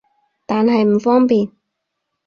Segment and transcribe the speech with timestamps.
[0.47, 1.51] 但係唔方便